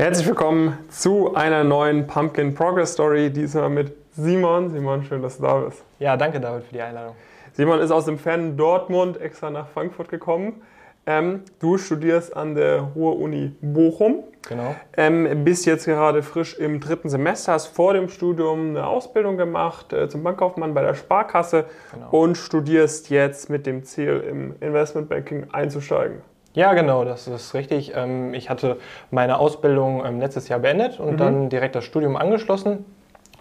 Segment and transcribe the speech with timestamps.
[0.00, 4.70] Herzlich willkommen zu einer neuen Pumpkin Progress Story, diesmal mit Simon.
[4.70, 5.84] Simon, schön, dass du da bist.
[5.98, 7.14] Ja, danke David für die Einladung.
[7.52, 10.62] Simon ist aus dem fernen Dortmund extra nach Frankfurt gekommen.
[11.04, 14.24] Ähm, du studierst an der Ruhr-Uni Bochum.
[14.48, 14.74] Genau.
[14.96, 19.92] Ähm, bist jetzt gerade frisch im dritten Semester, hast vor dem Studium eine Ausbildung gemacht
[19.92, 22.08] äh, zum Bankkaufmann bei der Sparkasse Genau.
[22.10, 26.22] und studierst jetzt mit dem Ziel, im Investmentbanking einzusteigen.
[26.52, 27.92] Ja, genau, das ist richtig.
[27.94, 28.78] Ähm, Ich hatte
[29.10, 32.84] meine Ausbildung ähm, letztes Jahr beendet und dann direkt das Studium angeschlossen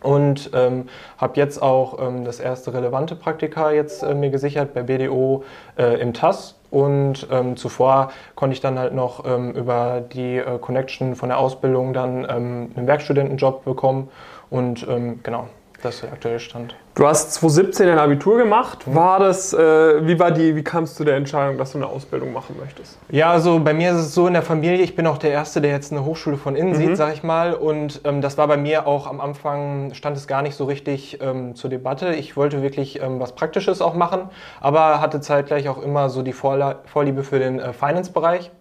[0.02, 4.84] und ähm, habe jetzt auch ähm, das erste relevante Praktika jetzt äh, mir gesichert bei
[4.84, 5.44] BDO
[5.78, 6.56] äh, im TAS.
[6.72, 11.40] Und ähm, zuvor konnte ich dann halt noch ähm, über die äh, Connection von der
[11.40, 14.10] Ausbildung dann einen Werkstudentenjob bekommen.
[14.52, 14.88] Und
[15.24, 15.48] genau,
[15.84, 16.76] das ist der aktuelle Stand.
[17.00, 18.80] Du hast 2017 ein Abitur gemacht.
[18.86, 21.88] War das, äh, wie war die, wie kamst du zu der Entscheidung, dass du eine
[21.88, 22.98] Ausbildung machen möchtest?
[23.10, 25.62] Ja, also bei mir ist es so in der Familie, ich bin auch der Erste,
[25.62, 27.54] der jetzt eine Hochschule von innen sieht, sag ich mal.
[27.54, 31.20] Und ähm, das war bei mir auch am Anfang, stand es gar nicht so richtig
[31.22, 32.16] ähm, zur Debatte.
[32.16, 34.24] Ich wollte wirklich ähm, was Praktisches auch machen,
[34.60, 38.52] aber hatte zeitgleich auch immer so die Vorla Vorliebe für den äh, Finance-Bereich.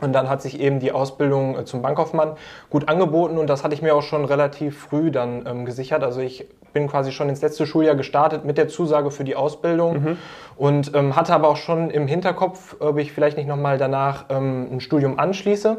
[0.00, 2.36] Und dann hat sich eben die Ausbildung äh, zum Bankkaufmann
[2.70, 6.02] gut angeboten und das hatte ich mir auch schon relativ früh dann ähm, gesichert.
[6.02, 10.18] Also ich bin quasi schon ins letzte Schuljahr gestartet mit der Zusage für die Ausbildung
[10.56, 14.68] und ähm, hatte aber auch schon im Hinterkopf, ob ich vielleicht nicht nochmal danach ähm,
[14.70, 15.78] ein Studium anschließe.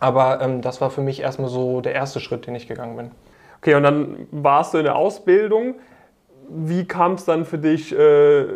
[0.00, 3.10] Aber ähm, das war für mich erstmal so der erste Schritt, den ich gegangen bin.
[3.58, 5.74] Okay, und dann warst du in der Ausbildung.
[6.48, 8.46] Wie kam es dann für dich, äh,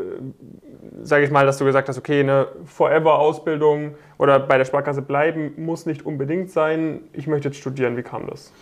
[1.04, 5.52] sage ich mal, dass du gesagt hast, okay, eine Forever-Ausbildung oder bei der Sparkasse bleiben
[5.56, 7.00] muss nicht unbedingt sein.
[7.12, 7.96] Ich möchte jetzt studieren.
[7.96, 8.52] Wie kam das?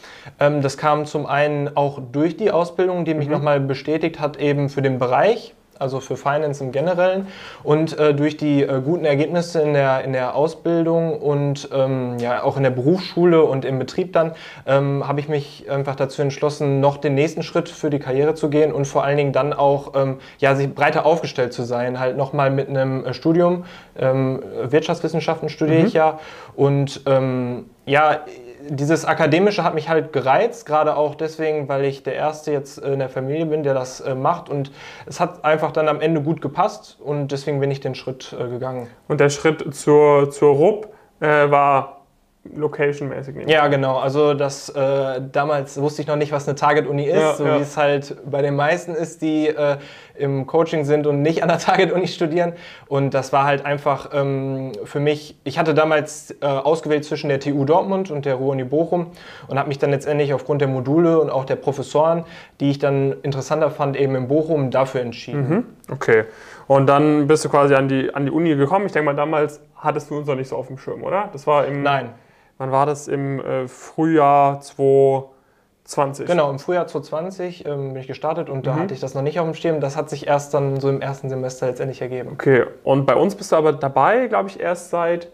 [0.41, 4.69] Ähm, das kam zum einen auch durch die Ausbildung, die mich nochmal bestätigt hat, eben
[4.69, 7.27] für den Bereich, also für Finance im Generellen
[7.62, 12.42] und äh, durch die äh, guten Ergebnisse in der, in der Ausbildung und ähm, ja,
[12.42, 14.33] auch in der Berufsschule und im Betrieb dann,
[14.66, 18.48] ähm, habe ich mich einfach dazu entschlossen, noch den nächsten Schritt für die Karriere zu
[18.48, 22.16] gehen und vor allen Dingen dann auch ähm, ja, sich breiter aufgestellt zu sein, halt
[22.16, 23.65] nochmal mit einem äh, Studium,
[23.98, 26.19] ähm, Wirtschaftswissenschaften studiere ich ja
[26.54, 28.21] und ähm, ja,
[28.69, 32.99] dieses Akademische hat mich halt gereizt, gerade auch deswegen, weil ich der Erste jetzt in
[32.99, 34.49] der Familie bin, der das äh, macht.
[34.49, 34.73] Und
[35.06, 38.49] es hat einfach dann am Ende gut gepasst und deswegen bin ich den Schritt äh,
[38.49, 38.89] gegangen.
[39.09, 40.89] Und der Schritt zur, zur RUB
[41.21, 42.02] äh, war
[42.44, 43.34] location-mäßig.
[43.34, 43.98] nehme ich Ja, genau.
[43.98, 47.58] Also das äh, damals wusste ich noch nicht, was eine Target-Uni ist, Ja, so ja.
[47.58, 49.76] wie es halt bei den meisten ist, die äh,
[50.16, 52.54] im Coaching sind und nicht an der Target-Uni studieren.
[52.88, 57.38] Und das war halt einfach ähm, für mich, ich hatte damals äh, ausgewählt zwischen der
[57.38, 59.12] TU Dortmund und der Ruhr-Uni Bochum
[59.47, 62.24] und habe mich dann letztendlich aufgrund der Module und auch der Professoren,
[62.60, 65.76] die ich dann interessanter fand, eben in Bochum dafür entschieden.
[65.91, 66.24] Okay.
[66.66, 68.86] Und dann bist du quasi an die, an die Uni gekommen.
[68.86, 71.28] Ich denke mal, damals hattest du uns noch nicht so auf dem Schirm, oder?
[71.32, 71.82] Das war im.
[71.82, 72.10] Nein,
[72.59, 73.09] Wann war das?
[73.09, 76.27] Im äh, Frühjahr 2020.
[76.27, 78.63] Genau, im Frühjahr 2020 ähm, bin ich gestartet und Mhm.
[78.63, 79.81] da hatte ich das noch nicht auf dem Schirm.
[79.81, 82.31] Das hat sich erst dann so im ersten Semester letztendlich ergeben.
[82.33, 82.65] Okay.
[82.85, 85.29] Und bei uns bist du aber dabei, glaube ich, erst seit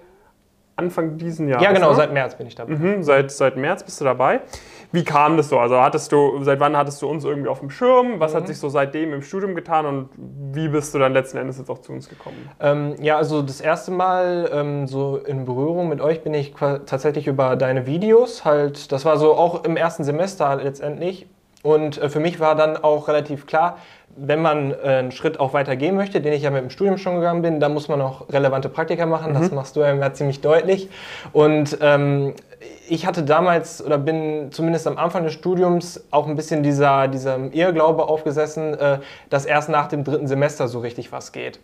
[0.77, 1.65] Anfang diesen Jahres.
[1.65, 1.97] Ja, genau, ne?
[1.97, 2.73] seit März bin ich dabei.
[2.73, 4.41] Mhm, seit, seit März bist du dabei.
[4.91, 5.59] Wie kam das so?
[5.59, 8.21] Also hattest du, seit wann hattest du uns irgendwie auf dem Schirm?
[8.21, 11.59] Was hat sich so seitdem im Studium getan und wie bist du dann letzten Endes
[11.59, 12.49] jetzt auch zu uns gekommen?
[12.61, 16.55] Ähm, ja, also das erste Mal ähm, so in Berührung mit euch bin ich
[16.87, 21.27] tatsächlich über deine Videos halt, das war so auch im ersten Semester letztendlich.
[21.63, 23.79] Und äh, für mich war dann auch relativ klar,
[24.17, 26.99] wenn man äh, einen Schritt auch weiter gehen möchte, den ich ja mit dem Studium
[26.99, 29.35] schon gegangen bin, dann muss man auch relevante Praktika machen.
[29.35, 30.89] Das machst du ja immer ziemlich deutlich.
[31.33, 32.35] Und ähm,
[32.89, 37.53] ich hatte damals oder bin zumindest am Anfang des Studiums auch ein bisschen dieser, diesem
[37.53, 38.99] Irrglaube aufgesessen, äh,
[39.31, 41.61] dass erst nach dem dritten Semester so richtig was geht.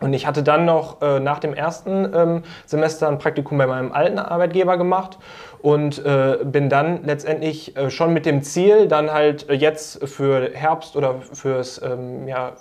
[0.00, 3.92] Und ich hatte dann noch äh, nach dem ersten ähm, Semester ein Praktikum bei meinem
[3.92, 5.18] alten Arbeitgeber gemacht
[5.62, 10.50] und äh, bin dann letztendlich äh, schon mit dem Ziel, dann halt äh, jetzt für
[10.52, 12.52] Herbst oder fürs, ähm, ja,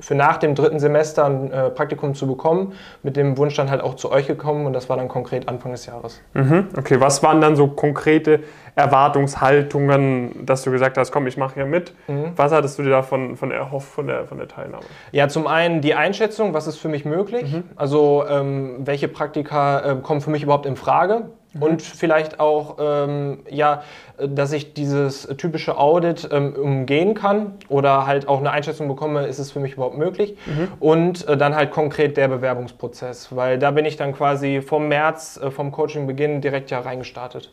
[0.00, 2.72] für nach dem dritten Semester ein äh, Praktikum zu bekommen,
[3.04, 5.70] mit dem Wunsch dann halt auch zu euch gekommen und das war dann konkret Anfang
[5.70, 6.20] des Jahres.
[6.34, 6.68] Mhm.
[6.76, 8.40] Okay, was waren dann so konkrete
[8.74, 11.94] Erwartungshaltungen, dass du gesagt hast, komm, ich mache hier mit?
[12.36, 14.84] Was hattest du dir davon von erhofft von der, von der Teilnahme?
[15.12, 17.54] Ja, zum einen die Einschätzung, was ist für mich möglich?
[17.76, 21.26] Also ähm, welche Praktika äh, kommen für mich überhaupt in Frage?
[21.60, 23.82] Und vielleicht auch, ähm, ja,
[24.18, 29.38] dass ich dieses typische Audit ähm, umgehen kann oder halt auch eine Einschätzung bekomme, ist
[29.38, 30.36] es für mich überhaupt möglich?
[30.80, 35.38] Und äh, dann halt konkret der Bewerbungsprozess, weil da bin ich dann quasi vom März,
[35.42, 37.52] äh, vom Coachingbeginn direkt ja reingestartet.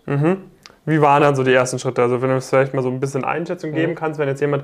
[0.85, 2.01] Wie waren dann so die ersten Schritte?
[2.01, 4.63] Also wenn du uns vielleicht mal so ein bisschen Einschätzung geben kannst, wenn jetzt jemand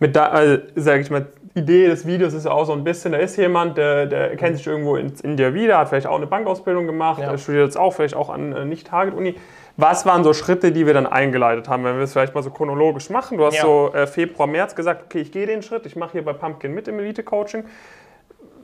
[0.00, 1.26] mit, da, also, sag ich mal,
[1.58, 4.56] Idee des Videos ist ja auch so ein bisschen, da ist jemand, der, der kennt
[4.56, 7.36] sich irgendwo in, in dir wieder, hat vielleicht auch eine Bankausbildung gemacht, ja.
[7.38, 9.36] studiert jetzt auch vielleicht auch an äh, Nicht-Target-Uni.
[9.76, 12.50] Was waren so Schritte, die wir dann eingeleitet haben, wenn wir es vielleicht mal so
[12.50, 13.38] chronologisch machen?
[13.38, 13.62] Du hast Ja.
[13.62, 16.74] so äh, Februar, März gesagt, okay, ich gehe den Schritt, ich mache hier bei Pumpkin
[16.74, 17.64] mit im Elite-Coaching.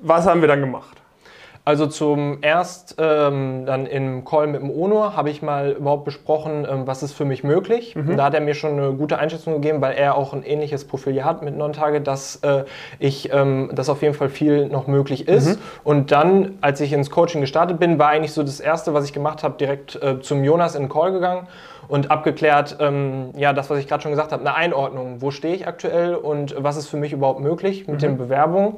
[0.03, 1.04] Was haben wir dann gemacht?
[1.67, 6.67] Also zum erst ähm, dann im Call mit dem Onur habe ich mal überhaupt besprochen,
[6.71, 7.97] ähm, was ist für mich möglich.
[8.11, 10.85] Und da hat er mir schon eine gute Einschätzung gegeben, weil er auch ein ähnliches
[10.85, 12.65] Profil hier hat mit Non-Target, dass äh,
[12.99, 15.59] ich, ähm, dass auf jeden Fall viel noch möglich ist.
[15.85, 19.15] Und dann, als ich ins Coaching gestartet bin, war eigentlich so das erste, was ich
[19.15, 21.49] gemacht habe, direkt äh, zum Jonas in den Call gegangen
[21.89, 25.21] und abgeklärt, ähm, ja, das, was ich gerade schon gesagt habe, eine Einordnung.
[25.21, 28.77] Wo stehe ich aktuell und was ist für mich überhaupt möglich mit den Bewerbungen?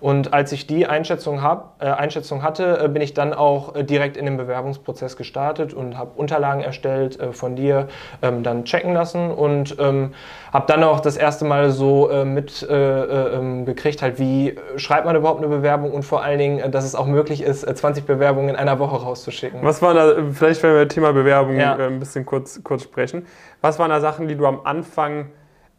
[0.00, 3.84] Und als ich die Einschätzung, hab, äh, Einschätzung hatte, äh, bin ich dann auch äh,
[3.84, 7.88] direkt in den Bewerbungsprozess gestartet und habe Unterlagen erstellt, äh, von dir
[8.22, 10.14] ähm, dann checken lassen und ähm,
[10.52, 14.56] habe dann auch das erste Mal so äh, mit äh, äh, ähm, gekriegt, halt, wie
[14.76, 17.74] schreibt man überhaupt eine Bewerbung und vor allen Dingen, dass es auch möglich ist, äh,
[17.74, 19.60] 20 Bewerbungen in einer Woche rauszuschicken.
[19.62, 21.76] Was waren da, vielleicht wenn wir Thema Bewerbung Ja.
[21.76, 23.26] ein bisschen kurz, kurz sprechen,
[23.60, 25.26] was waren da Sachen, die du am Anfang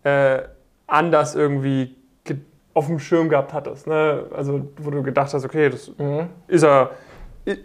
[0.03, 0.39] äh,
[0.87, 1.95] anders irgendwie ge-
[2.73, 3.87] auf dem Schirm gehabt hattest?
[3.87, 4.25] Ne?
[4.35, 6.27] Also wo du gedacht hast, okay, das Mhm.
[6.47, 6.91] ist er,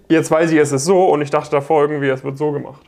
[0.08, 2.82] jetzt weiß ich, es ist so und ich dachte davor irgendwie, es wird so gemacht.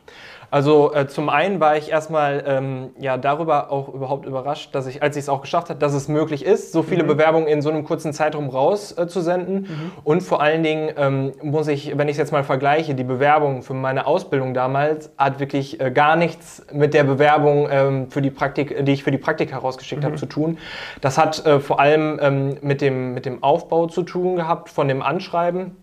[0.50, 5.02] Also äh, zum einen war ich erstmal ähm, ja, darüber auch überhaupt überrascht, dass ich,
[5.02, 7.70] als ich es auch geschafft habe, dass es möglich ist, so viele Bewerbungen in so
[7.70, 9.18] einem kurzen Zeitraum rauszusenden.
[9.18, 9.92] Äh, senden.
[10.04, 13.62] Und vor allen Dingen ähm, muss ich, wenn ich es jetzt mal vergleiche, die Bewerbung
[13.62, 18.30] für meine Ausbildung damals hat wirklich äh, gar nichts mit der Bewerbung, ähm, für die
[18.30, 20.58] Praktik, die ich für die Praktika rausgeschickt habe, zu tun.
[21.00, 24.88] Das hat äh, vor allem ähm, mit, dem, mit dem Aufbau zu tun gehabt von
[24.88, 25.76] dem Anschreiben.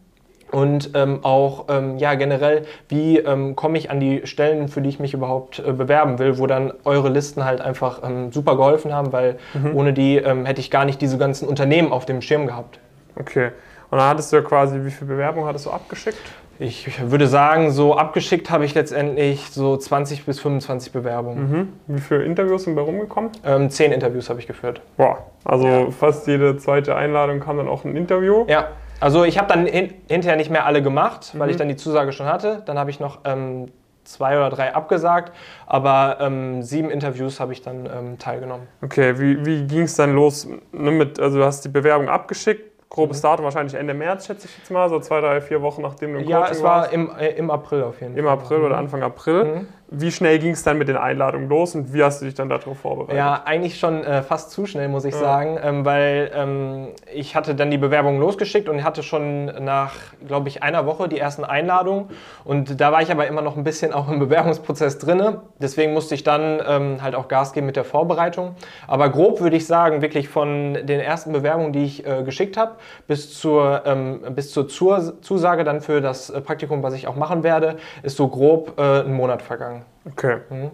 [0.56, 4.88] Und ähm, auch ähm, ja, generell, wie ähm, komme ich an die Stellen, für die
[4.88, 8.94] ich mich überhaupt äh, bewerben will, wo dann eure Listen halt einfach ähm, super geholfen
[8.94, 9.36] haben, weil
[9.74, 12.80] ohne die ähm, hätte ich gar nicht diese ganzen Unternehmen auf dem Schirm gehabt.
[13.20, 13.50] Okay.
[13.92, 16.22] Und dann hattest du ja quasi, wie viele Bewerbungen hattest du abgeschickt?
[16.58, 21.52] Ich würde sagen, so abgeschickt habe ich letztendlich so 20 bis 25 Bewerbungen.
[21.52, 21.74] Mhm.
[21.88, 23.32] Wie viele Interviews sind bei rumgekommen?
[23.46, 24.80] Ähm, zehn Interviews habe ich geführt.
[24.96, 25.92] Boah, also Ja.
[25.92, 28.46] fast jede zweite Einladung kam dann auch ein Interview.
[28.48, 28.70] Ja,
[29.00, 31.52] also ich habe dann hin hinterher nicht mehr alle gemacht, weil Mhm.
[31.52, 32.64] ich dann die Zusage schon hatte.
[32.66, 33.72] Dann habe ich noch ähm,
[34.04, 35.32] zwei oder drei abgesagt,
[35.66, 38.68] aber ähm, sieben Interviews habe ich dann ähm, teilgenommen.
[38.84, 40.48] Okay, wie, wie ging es dann los?
[40.72, 43.24] Ne, mit, also du hast die Bewerbung abgeschickt, grobes Mhm.
[43.24, 46.20] Datum wahrscheinlich Ende März, schätze ich jetzt mal, so zwei, drei, vier Wochen nachdem du
[46.20, 48.34] im Ja, Coaching es war im, äh, im April auf jeden Im Fall.
[48.34, 49.44] April oder Anfang April.
[49.44, 49.68] Mhm.
[49.98, 52.50] Wie schnell ging es dann mit den Einladungen los und wie hast du dich dann
[52.50, 53.16] darauf vorbereitet?
[53.18, 55.20] Ja, eigentlich schon äh, fast zu schnell, muss ich Ja.
[55.20, 59.94] sagen, ähm, weil ähm, ich hatte dann die Bewerbung losgeschickt und hatte schon nach,
[60.28, 62.10] glaube ich, einer Woche die ersten Einladungen.
[62.44, 65.42] Und da war ich aber immer noch ein bisschen auch im Bewerbungsprozess drinne.
[65.60, 68.56] Deswegen musste ich dann ähm, halt auch Gas geben mit der Vorbereitung.
[68.88, 72.74] Aber grob würde ich sagen, wirklich von den ersten Bewerbungen, die ich äh, geschickt habe,
[73.08, 77.16] bis zur, ähm, bis zur Zur Zusage dann für das äh, Praktikum, was ich auch
[77.16, 79.85] machen werde, ist so grob äh, ein Monat vergangen.
[80.06, 80.38] Okay.
[80.50, 80.72] Mhm.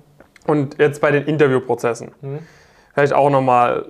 [0.47, 2.11] Und jetzt bei den Interviewprozessen.
[2.21, 2.39] Mhm.
[2.93, 3.85] Vielleicht auch nochmal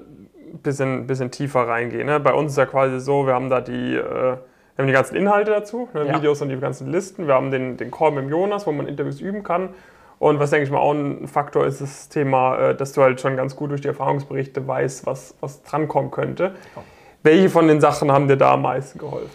[0.53, 2.05] ein bisschen, bisschen tiefer reingehen.
[2.05, 2.19] Ne?
[2.19, 4.37] Bei uns ist ja quasi so, wir haben da die, äh, wir
[4.77, 6.07] haben die ganzen Inhalte dazu, ne?
[6.07, 6.15] Ja.
[6.15, 7.27] Videos und die ganzen Listen.
[7.27, 9.69] Wir haben den, den Call mit dem Jonas, wo man Interviews üben kann.
[10.19, 13.19] Und was, denke ich mal, auch ein Faktor ist, das Thema, äh, dass du halt
[13.19, 16.53] schon ganz gut durch die Erfahrungsberichte weißt, was, was drankommen könnte.
[17.23, 19.29] Welche von den Sachen haben dir da am meisten geholfen?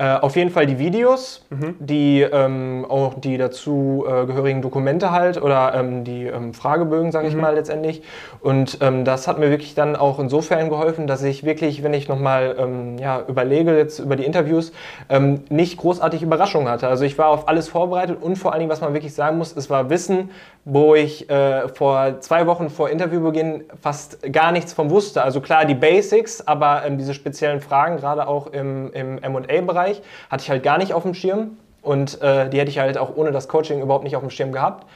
[0.00, 1.74] Äh, auf jeden Fall die Videos, Mhm.
[1.78, 7.28] die ähm, auch die dazu äh, gehörigen Dokumente halt oder ähm, die ähm, Fragebögen, sage
[7.28, 7.40] ich Mhm.
[7.42, 8.02] mal letztendlich.
[8.40, 12.08] Und ähm, das hat mir wirklich dann auch insofern geholfen, dass ich wirklich, wenn ich
[12.08, 14.72] nochmal ähm, ja, überlege jetzt über die Interviews,
[15.10, 16.88] ähm, nicht großartig Überraschungen hatte.
[16.88, 19.54] Also ich war auf alles vorbereitet und vor allen Dingen, was man wirklich sagen muss,
[19.54, 20.30] es war Wissen,
[20.64, 25.22] wo ich äh, vor zwei Wochen vor Interviewbeginn fast gar nichts von wusste.
[25.22, 29.89] Also klar die Basics, aber diese speziellen Fragen, gerade auch im, im M&A-Bereich,
[30.30, 31.56] hatte ich halt gar nicht auf dem Schirm.
[31.82, 34.52] Und äh, die hätte ich halt auch ohne das Coaching überhaupt nicht auf dem Schirm
[34.52, 34.86] gehabt.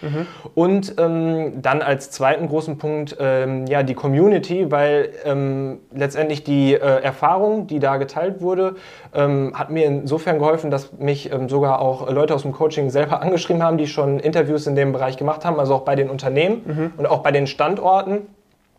[0.55, 6.75] Und ähm, dann als zweiten großen Punkt ähm, ja die Community, weil ähm, letztendlich die
[6.75, 8.77] äh, Erfahrung, die da geteilt wurde,
[9.15, 13.23] ähm, hat mir insofern geholfen, dass mich ähm, sogar auch Leute aus dem Coaching selber
[13.23, 16.93] angeschrieben haben, die schon Interviews in dem Bereich gemacht haben, also auch bei den Unternehmen
[16.99, 18.27] und auch bei den Standorten.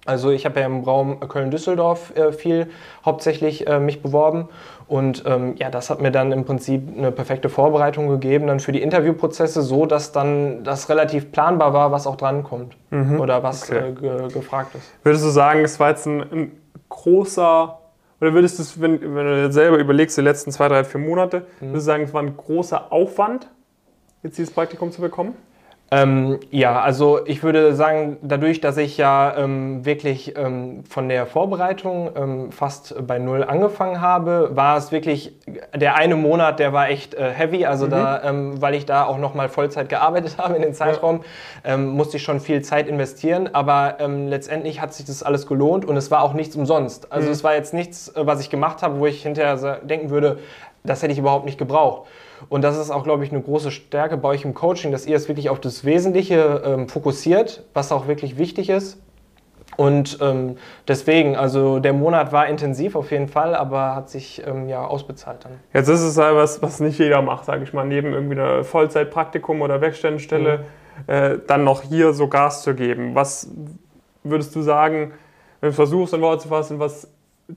[0.05, 2.67] Also ich habe ja im Raum Köln-Düsseldorf äh, viel
[3.03, 4.49] hauptsächlich äh, mich beworben
[4.87, 8.71] und ähm, ja, das hat mir dann im Prinzip eine perfekte Vorbereitung gegeben dann für
[8.71, 12.77] die Interviewprozesse, so dass dann das relativ planbar war, was auch drankommt
[13.19, 13.89] oder was okay.
[13.89, 14.93] äh, ge gefragt ist.
[15.03, 16.51] Würdest du sagen, es war jetzt ein, ein
[16.87, 17.79] großer,
[18.21, 21.47] oder würdest du es, wenn, wenn du selber überlegst, die letzten zwei, drei, vier Monate,
[21.59, 23.49] würdest du sagen, es war ein großer Aufwand,
[24.23, 25.35] jetzt dieses Praktikum zu bekommen?
[25.91, 31.27] Ähm, ja, also ich würde sagen, dadurch, dass ich ja ähm, wirklich ähm, von der
[31.27, 35.33] Vorbereitung ähm, fast bei Null angefangen habe, war es wirklich
[35.75, 37.65] der eine Monat, der war echt äh, heavy.
[37.65, 37.91] Also mhm.
[37.91, 41.21] da, ähm, weil ich da auch nochmal Vollzeit gearbeitet habe in den Zeitraum,
[41.63, 41.75] ja.
[41.75, 43.49] Ähm, musste ich schon viel Zeit investieren.
[43.53, 47.11] Aber letztendlich hat sich das alles gelohnt und es war auch nichts umsonst.
[47.11, 47.33] Also mhm.
[47.33, 50.39] es war jetzt nichts, äh, was ich gemacht habe, wo ich hinterher denken würde,
[50.85, 52.07] das hätte ich überhaupt nicht gebraucht.
[52.49, 55.15] Und das ist auch, glaube ich, eine große Stärke bei euch im Coaching, dass ihr
[55.15, 58.99] es wirklich auf das Wesentliche ähm, fokussiert, was auch wirklich wichtig ist.
[59.77, 64.69] Und ähm, deswegen, also der Monat war intensiv auf jeden Fall, aber hat sich ähm,
[64.69, 65.53] ja ausbezahlt dann.
[65.73, 68.63] Jetzt ist es halt was, was nicht jeder macht, sage ich mal, neben irgendwie einer
[68.63, 71.13] Vollzeitpraktikum oder Werkstättenstelle, mhm.
[71.13, 73.15] äh, dann noch hier so Gas zu geben.
[73.15, 73.49] Was
[74.23, 75.13] würdest du sagen,
[75.59, 77.09] wenn du versuchst, ein Wort zu fassen, was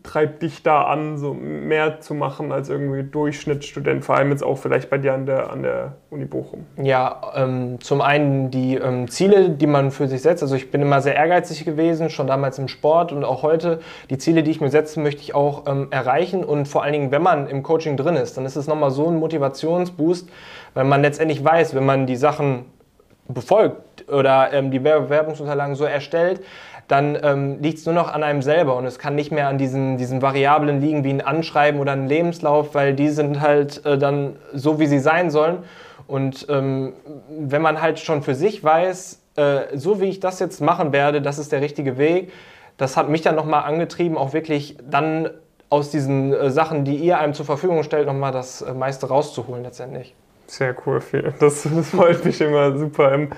[0.03, 4.59] treibt dich da an, so mehr zu machen als irgendwie Durchschnittsstudent, vor allem jetzt auch
[4.59, 6.67] vielleicht bei dir an der, an der Uni Bochum?
[6.77, 10.43] Ja, ähm, zum einen die ähm, Ziele, die man für sich setzt.
[10.43, 13.81] Also ich bin immer sehr ehrgeizig gewesen, schon damals im Sport und auch heute.
[14.11, 17.11] Die Ziele, die ich mir setze, möchte ich auch ähm, erreichen und vor allen Dingen,
[17.11, 20.29] wenn man im Coaching drin ist, dann ist es nochmal so ein Motivationsboost,
[20.75, 22.67] weil man letztendlich weiß, wenn man die Sachen
[23.29, 26.41] befolgt oder ähm, die Bewerbungsunterlagen so erstellt,
[26.89, 29.59] dann ähm, liegt es nur noch an einem selber und es kann nicht mehr an
[29.59, 33.99] diesen, diesen Variablen liegen wie ein Anschreiben oder ein Lebenslauf, weil die sind halt äh,
[33.99, 35.59] dann so, wie sie sein sollen.
[36.07, 36.95] Und ähm,
[37.29, 41.21] wenn man halt schon für sich weiß, äh, so wie ich das jetzt machen werde,
[41.21, 42.33] das ist der richtige Weg,
[42.79, 45.29] das hat mich dann nochmal angetrieben, auch wirklich dann
[45.69, 49.63] aus diesen äh, Sachen, die ihr einem zur Verfügung stellt, nochmal das äh, meiste rauszuholen
[49.63, 50.15] letztendlich.
[50.47, 51.03] Sehr cool,
[51.41, 53.29] das, das freut mich immer super.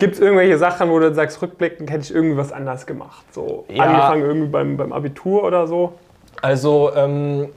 [0.00, 3.22] Gibt es irgendwelche Sachen, wo du sagst, rückblickend hätte ich irgendwie was anders gemacht?
[3.32, 3.84] So ja.
[3.84, 5.92] angefangen irgendwie beim, beim Abitur oder so?
[6.40, 7.50] Also ähm,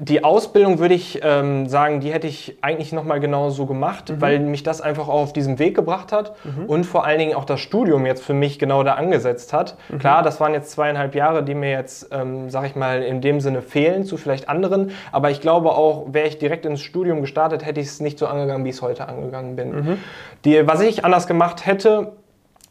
[0.00, 4.20] die Ausbildung würde ich ähm, sagen, die hätte ich eigentlich nochmal genau so gemacht, mhm.
[4.20, 6.66] weil mich das einfach auch auf diesen Weg gebracht hat mhm.
[6.66, 9.76] und vor allen Dingen auch das Studium jetzt für mich genau da angesetzt hat.
[9.88, 9.98] Mhm.
[10.00, 13.40] Klar, das waren jetzt zweieinhalb Jahre, die mir jetzt, ähm, sag ich mal, in dem
[13.40, 17.64] Sinne fehlen zu vielleicht anderen, aber ich glaube auch, wäre ich direkt ins Studium gestartet,
[17.64, 19.70] hätte ich es nicht so angegangen, wie ich es heute angegangen bin.
[19.70, 19.98] Mhm.
[20.44, 22.14] Die, was ich anders gemacht hätte,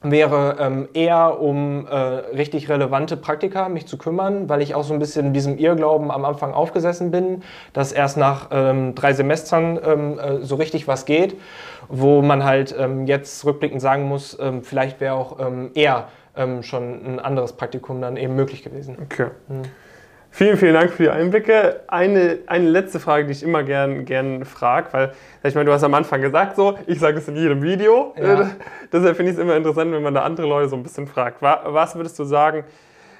[0.04, 4.94] wäre ähm, eher um äh, richtig relevante Praktika mich zu kümmern, weil ich auch so
[4.94, 7.44] ein bisschen in diesem Irrglauben am Anfang aufgesessen bin,
[7.74, 11.40] dass erst nach ähm, drei Semestern ähm, äh, so richtig was geht,
[11.88, 16.08] wo man halt ähm, jetzt rückblickend sagen muss, ähm, vielleicht wäre auch ähm, eher
[16.62, 18.98] schon ein anderes Praktikum dann eben möglich gewesen.
[19.04, 19.28] Okay.
[19.50, 19.66] Mhm.
[20.36, 21.82] Vielen, vielen Dank für die Einblicke.
[21.86, 25.14] Eine, eine letzte Frage, die ich immer gern, gern frage, weil
[25.44, 28.16] ich meine, du hast am Anfang gesagt so, ich sage es in jedem Video.
[28.18, 28.50] Ja.
[28.92, 31.40] Deshalb finde ich es immer interessant, wenn man da andere Leute so ein bisschen fragt.
[31.40, 32.64] Was würdest du sagen,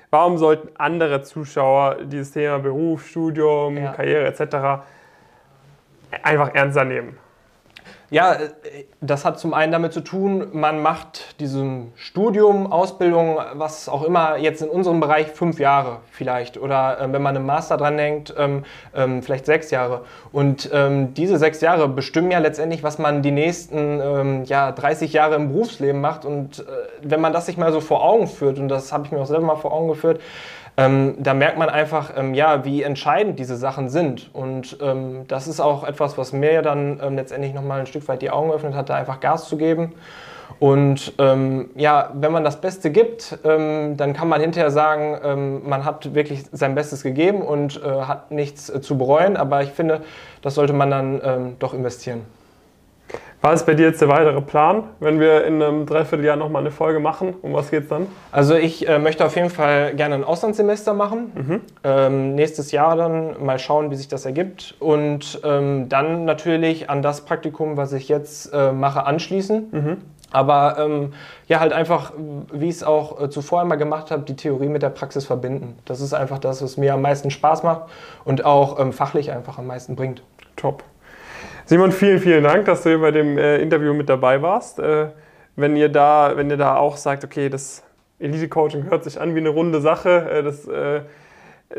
[0.10, 3.92] warum sollten andere Zuschauer dieses Thema Beruf, Studium, ja.
[3.92, 4.82] Karriere etc.
[6.24, 7.16] einfach ernster nehmen?
[8.14, 8.50] Ja, äh,
[9.02, 14.38] das hat zum einen damit zu tun, man macht diesem Studium, Ausbildung, was auch immer,
[14.38, 16.60] jetzt in unserem Bereich fünf Jahre vielleicht.
[16.60, 20.02] Oder äh, wenn man einen Master dran denkt, ähm, ähm, vielleicht sechs Jahre.
[20.32, 25.12] Und ähm, diese sechs Jahre bestimmen ja letztendlich, was man die nächsten ähm, ja, 30
[25.12, 26.24] Jahre im Berufsleben macht.
[26.24, 26.64] Und äh,
[27.02, 29.26] wenn man das sich mal so vor Augen führt, und das habe ich mir auch
[29.26, 30.22] selber mal vor Augen geführt,
[30.76, 34.30] ähm, da merkt man einfach, ähm, ja, wie entscheidend diese Sachen sind.
[34.34, 38.22] Und ähm, das ist auch etwas, was mir dann ähm, letztendlich nochmal ein Stück weit
[38.22, 39.94] die Augen geöffnet hat, da einfach Gas zu geben.
[40.60, 45.84] Und ähm, ja, wenn man das Beste gibt, ähm, dann kann man hinterher sagen, man
[45.84, 49.36] hat wirklich sein Bestes gegeben und äh, hat nichts äh, zu bereuen.
[49.36, 50.02] Aber ich finde,
[50.42, 52.22] das sollte man dann doch investieren.
[53.46, 56.72] Was ist bei dir jetzt der weitere Plan, wenn wir in einem Dreivierteljahr nochmal eine
[56.72, 57.34] Folge machen?
[57.42, 58.08] Um was geht es dann?
[58.32, 61.34] Also ich äh, möchte auf jeden Fall gerne ein Auslandssemester machen.
[61.36, 61.62] Mhm.
[61.84, 64.76] Ähm, nächstes Jahr dann mal schauen, wie sich das ergibt.
[64.80, 69.68] Und ähm, dann natürlich an das Praktikum, was ich jetzt äh, mache, anschließen.
[69.72, 69.98] Mhm.
[70.32, 71.12] Aber ähm,
[71.50, 72.14] ja, halt einfach,
[72.54, 75.78] wie ich es auch äh, zuvor einmal gemacht habe, die Theorie mit der Praxis verbinden.
[75.84, 77.90] Das ist einfach das, was mir am meisten Spaß macht
[78.24, 80.24] und auch ähm, fachlich einfach am meisten bringt.
[80.56, 80.86] Top.
[81.66, 84.80] Simon, vielen, vielen Dank, dass du hier bei dem äh, Interview mit dabei warst.
[84.80, 85.08] Äh,
[85.56, 87.84] wenn, ihr da, wenn ihr da auch sagt, okay, das
[88.20, 91.04] Elite-Coaching hört sich an wie eine runde Sache, äh, das, äh,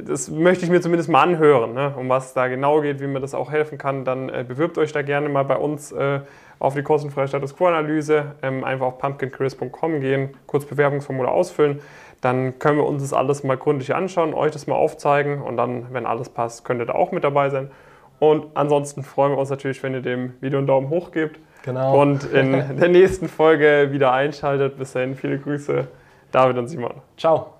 [0.02, 1.92] das möchte ich mir zumindest mal anhören, ne?
[1.98, 4.92] um was da genau geht, wie mir das auch helfen kann, dann äh, bewirbt euch
[4.92, 6.20] da gerne mal bei uns äh,
[6.58, 8.36] auf die kostenfreie Status Quo-Analyse.
[8.42, 11.82] Ähm, einfach auf pumpkinchris.com gehen, kurz Bewerbungsformular ausfüllen.
[12.22, 15.92] Dann können wir uns das alles mal gründlich anschauen, euch das mal aufzeigen und dann,
[15.92, 17.70] wenn alles passt, könnt ihr da auch mit dabei sein.
[18.18, 21.38] Und ansonsten freuen wir uns natürlich, wenn ihr dem Video einen Daumen hoch gebt.
[21.62, 22.00] Genau.
[22.00, 24.78] Und in der nächsten Folge wieder einschaltet.
[24.78, 25.88] Bis dahin, viele Grüße,
[26.30, 26.94] David und Simon.
[27.16, 27.53] Ciao.